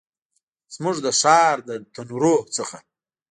[0.75, 2.77] زموږ د ښار د تنورونو څخه